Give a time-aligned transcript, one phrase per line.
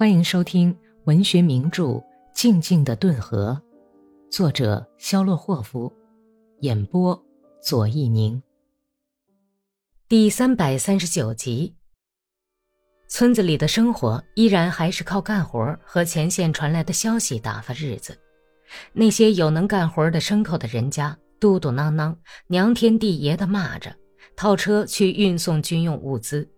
[0.00, 0.74] 欢迎收听
[1.04, 1.84] 文学名著
[2.32, 3.60] 《静静的顿河》，
[4.34, 5.92] 作者肖洛霍夫，
[6.60, 7.22] 演播
[7.62, 8.42] 左一宁。
[10.08, 11.76] 第三百三十九集。
[13.08, 18.18] 村子里的生活依然还是靠干活和前线传来的消息打发日子。
[18.94, 23.94] 那些有能干活的牲口的人家，嘟嘟囔囔、娘天地爷的骂着，
[24.34, 26.50] 套车去运送军用物资。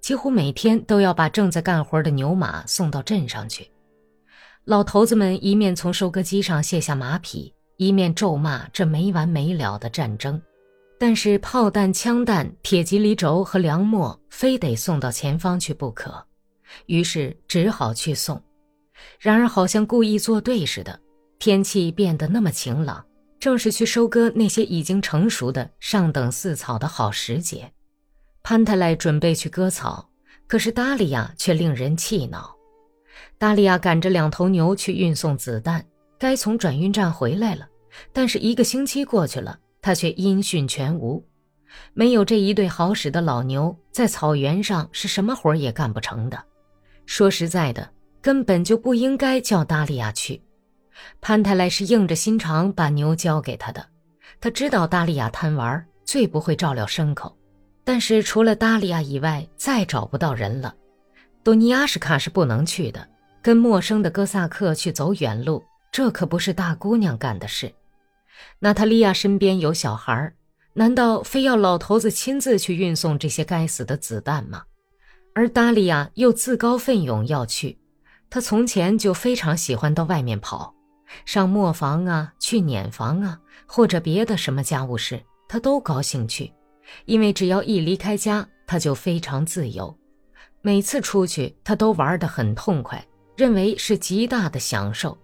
[0.00, 3.70] 几乎每天都要把正在干活的牛马送到镇上去。
[4.64, 10.40] 老头子们一面从收割机上卸下马匹，一面咒骂这没完没了的战争。
[10.98, 16.24] 但是炮弹、枪弹、铁蒺藜轴和粮秣非得送到前方去不可，
[16.86, 18.40] 于是只好去送。
[19.18, 20.98] 然而好像故意作对似的，
[21.38, 23.04] 天气变得那么晴朗，
[23.40, 27.70] 正是去收割那些已经成熟的上等饲草的好时节。
[28.46, 30.06] 潘泰莱准备去割草，
[30.46, 32.54] 可是达利亚却令人气恼。
[33.38, 35.82] 达利亚赶着两头牛去运送子弹，
[36.18, 37.66] 该从转运站回来了，
[38.12, 41.26] 但是一个星期过去了，他却音讯全无。
[41.94, 46.38] 没有这一对好使的老牛，在草原上是什么活也干不成的。
[47.06, 47.88] 说实在的，
[48.20, 50.42] 根本就不应该叫达利亚去。
[51.22, 53.86] 潘泰莱是硬着心肠把牛交给他的，
[54.38, 57.34] 他知道达利亚贪玩，最不会照料牲口。
[57.84, 60.74] 但是除了达利亚以外，再找不到人了。
[61.42, 63.06] 多尼亚什卡是不能去的，
[63.42, 67.72] 跟陌生的哥萨克去走远路，这可不是大姑娘干的事。
[68.58, 70.32] 娜塔莉亚身边有小孩，
[70.72, 74.64] 难道非要老头子亲自去运送这些该死的子弹吗？
[75.34, 77.78] 而达利亚又自告奋勇要去，
[78.30, 80.74] 他从前就非常喜欢到外面跑，
[81.26, 86.50] 上磨坊啊，去碾房啊，或者别的什么家务事，他都高兴去。
[87.04, 89.94] 因为只要一离开家，他就非常自由。
[90.62, 93.04] 每次出去，他都玩得很痛快，
[93.36, 95.16] 认为是极大的享受。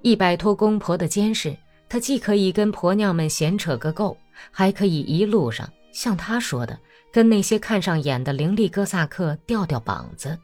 [0.00, 1.56] 一摆脱公婆的监视，
[1.88, 4.16] 他既可以跟婆娘们闲扯个够，
[4.50, 6.78] 还可以一路上像他说的，
[7.12, 10.38] 跟那些看上眼的伶俐哥萨克吊吊膀子。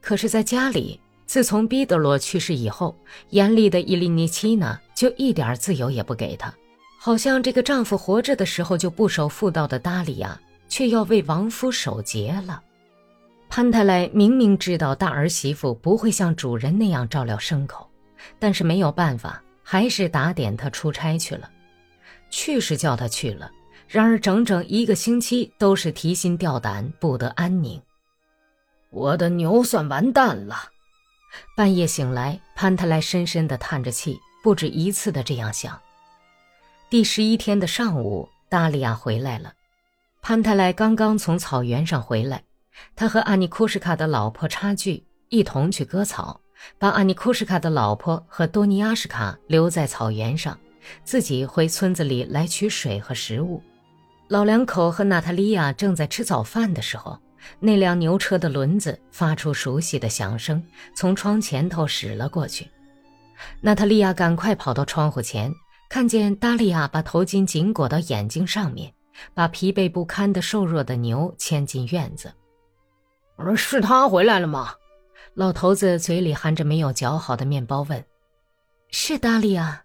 [0.00, 2.94] 可是，在家里，自从彼得罗去世以后，
[3.30, 6.54] 严厉的伊利尼奇娜就一点自由也不给他。
[6.98, 12.62] 好像这个丈夫活着的时候就不守妇道的达里亚，却要为亡夫守节了。
[13.48, 17.88] 潘太莱明明知道大儿媳妇不会像主人那样照料牲口，
[18.40, 21.48] 但是没有办法，还是打点她出差去了。
[22.28, 23.48] 去是叫她去了，
[23.86, 27.80] 然而整整一个星期都是提心吊胆，不得安宁。
[28.90, 30.56] 我的牛算完蛋了。
[31.56, 35.78] 半夜醒来，潘太莱深深地叹着气，不止一次地这样想。
[36.88, 39.52] 第十一天的上午，达利亚回来了。
[40.22, 42.44] 潘泰莱刚刚从草原上回来，
[42.94, 46.40] 他和阿尼库什卡的老婆差距一同去割草，
[46.78, 50.56] 把阿尼库什卡的老婆和多尼亚什卡留在草原上，
[51.02, 53.60] 自己回村子里来取水和食物。
[54.28, 57.18] 老两口和娜塔莉亚正在吃早饭的时候，
[57.58, 60.62] 那辆牛车的轮子发出熟悉的响声，
[60.94, 62.70] 从窗前头驶了过去。
[63.60, 65.52] 娜塔莉亚赶快跑到窗户前。
[65.88, 68.92] 看见达利亚把头巾紧裹到眼睛上面，
[69.34, 72.32] 把疲惫不堪的瘦弱的牛牵进院子。
[73.36, 74.74] 而是他回来了吗？
[75.34, 78.04] 老头子嘴里含着没有嚼好的面包问
[78.90, 79.84] ：“是达利亚。”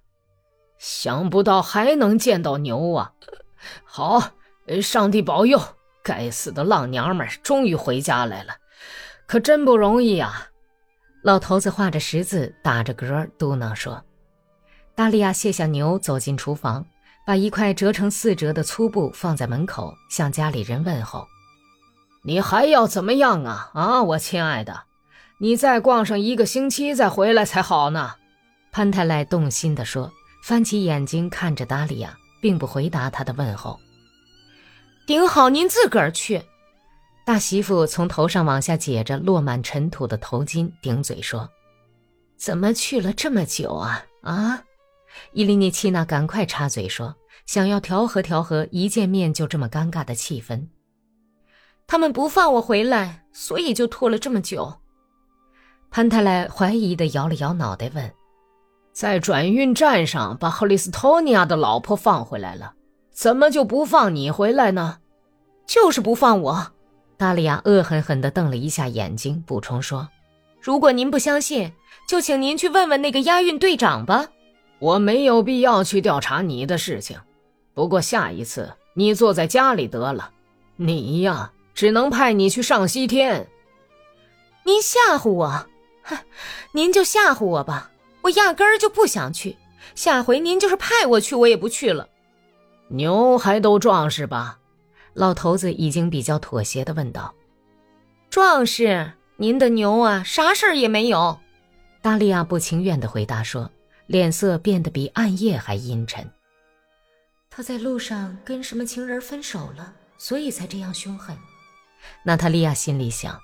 [0.79, 3.13] 想不到还能见到牛啊！
[3.83, 4.31] 好，
[4.81, 5.61] 上帝保佑！
[6.03, 8.55] 该死的浪娘们终于回家来了，
[9.27, 10.47] 可真不容易啊！
[11.21, 14.03] 老头子画着十字，打着嗝，嘟囔说。
[15.01, 16.85] 达利亚卸下牛，走进厨房，
[17.25, 21.27] 把一块折成四折的粗布放在门口，向家里人问候
[22.23, 23.71] ：“你还要怎么样啊？
[23.73, 24.83] 啊，我亲爱的，
[25.39, 28.13] 你再逛上一个星期再回来才好呢。”
[28.71, 30.11] 潘太赖动心地说，
[30.43, 33.79] 翻起眼睛看着达利亚，并不回答他的问候。
[35.07, 36.43] 顶好，您自个儿去。
[37.25, 41.49] 大媳妇从头上往下解着落满尘土的头巾，顶嘴说
[42.37, 44.05] ：“怎么去了这么久啊？
[44.21, 44.61] 啊？”
[45.33, 47.15] 伊利涅契娜赶快插嘴说
[47.45, 50.67] ：“想要调和调和，一见面就这么尴尬的气氛。
[51.87, 54.73] 他们不放我回来，所以就拖了这么久。”
[55.91, 58.11] 潘太莱怀疑的摇了摇脑袋，问
[58.93, 62.73] ：“在转运站上把赫里斯托尼亚的老婆放回来了，
[63.11, 64.99] 怎么就不放你回来呢
[65.67, 66.71] ？”“就是不放我。”
[67.17, 70.07] 达利亚恶狠狠地瞪了一下眼睛，补充说
[70.59, 71.71] ：“如果您不相信，
[72.07, 74.25] 就请您去问问那个押运队长吧。”
[74.81, 77.19] 我没有必要去调查你的事情，
[77.75, 80.31] 不过下一次你坐在家里得了。
[80.75, 83.47] 你呀，只能派你去上西天。
[84.63, 85.67] 您吓唬我，
[86.01, 86.17] 哼，
[86.71, 87.91] 您就吓唬我吧，
[88.23, 89.55] 我压根儿就不想去。
[89.93, 92.07] 下回您就是派我去，我也不去了。
[92.87, 94.57] 牛还都壮实吧？
[95.13, 97.31] 老头子已经比较妥协的问道。
[98.31, 101.37] 壮实，您的牛啊，啥事儿也没有。
[102.01, 103.69] 达利亚不情愿的回答说，
[104.11, 106.29] 脸色变得比暗夜还阴沉。
[107.49, 111.33] 他在路上跟什么情人分手了，所以才这样凶狠。
[112.21, 113.39] 娜塔莉亚心里想，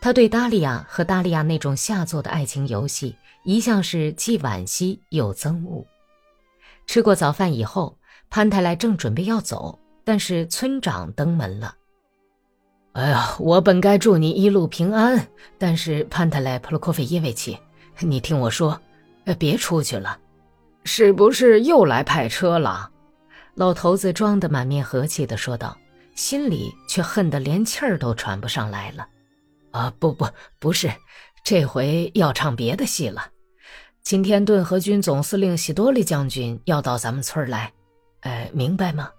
[0.00, 5.84] 他对达利亚和达利亚那种下作的爱情游戏，一向是既惋惜又憎恶。
[6.86, 7.98] 吃过早饭以后，
[8.30, 11.76] 潘泰来正准备要走，但是村长登门了。
[12.92, 15.28] 哎呀，我本该祝你一路平安，
[15.58, 17.58] 但是潘泰莱普洛科菲耶维奇，
[18.00, 18.80] 你听我说，
[19.38, 20.18] 别出去了，
[20.84, 22.90] 是不是又来派车了？
[23.54, 25.76] 老头子装得满面和气地说道，
[26.14, 29.06] 心里却恨得连气儿都喘不上来了。
[29.70, 30.26] 啊，不不，
[30.58, 30.90] 不是，
[31.44, 33.26] 这回要唱别的戏了。
[34.02, 37.72] 今天顿河军总司令喜多利将军要到咱们村来，
[38.20, 39.10] 哎，明白吗？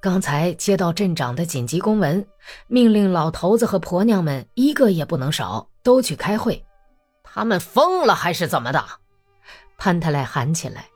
[0.00, 2.24] 刚才接到镇长的紧急公文，
[2.66, 6.64] 命令老头子和婆娘们一个也不能少，都去开会。
[7.22, 8.84] 他们疯了还是怎么的？
[9.78, 10.86] 潘特莱喊起来。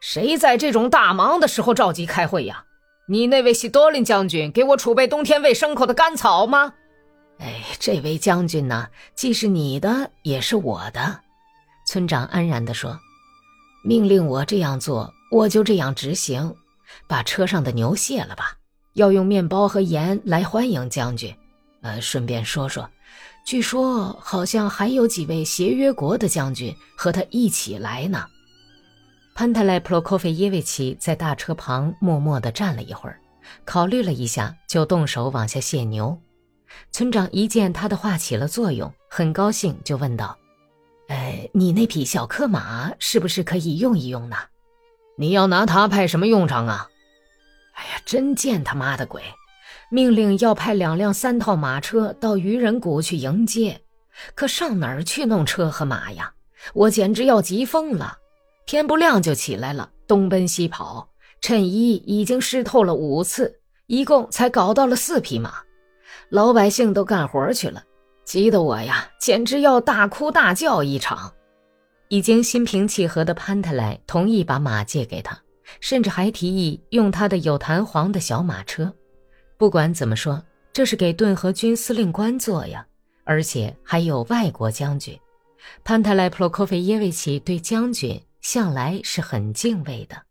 [0.00, 2.64] 谁在这种大忙的时候召集开会呀？
[3.06, 6.74] 你那位西多林将军给我储备冬天喂牲口的干草吗？
[7.38, 11.20] 哎，这位将军呢，既是你的，也是我的。
[11.86, 12.98] 村长安然地说
[13.84, 16.54] ：“命令我这样做，我就这样执行。
[17.06, 18.56] 把车上的牛卸了吧，
[18.94, 21.34] 要用面包和盐来欢迎将军。
[21.82, 22.88] 呃，顺便说说，
[23.44, 28.26] 据说好像还有几位协约国的将军和他一起来呢。”
[29.36, 33.20] 潘特莱普罗科菲耶维奇在大车旁默默地站了一会儿，
[33.64, 36.18] 考虑了一下，就动手往下卸牛。
[36.90, 40.38] 村长一见他的话起了作用，很高兴，就问道
[41.08, 44.36] ：“哎，你那匹小克马是不是可以用一用呢？
[45.18, 46.88] 你要拿它派什么用场啊
[47.74, 49.22] ？”“哎呀，真见他妈的鬼！
[49.90, 53.80] 命令要派两辆三套马车到渔人谷去迎接，
[54.34, 56.32] 可上哪儿去弄车和马呀？
[56.72, 58.18] 我简直要急疯了！”
[58.66, 61.06] 天不亮就起来了，东奔西跑，
[61.42, 65.52] 衬衣已经湿透了五次，一共才搞到了四匹马。
[66.30, 67.84] 老百姓都干活去了，
[68.24, 71.30] 急得我呀，简直要大哭大叫一场。
[72.08, 75.38] 已经心平气和的潘特莱同意把马借给他，
[75.80, 78.90] 甚至还提议用他的有弹簧的小马车。
[79.56, 80.42] 不管怎么说，
[80.72, 82.86] 这是给顿河军司令官做呀，
[83.24, 85.18] 而且还有外国将军。
[85.82, 88.20] 潘泰莱普洛科菲耶维奇对将军。
[88.44, 90.22] 向来是很敬畏的。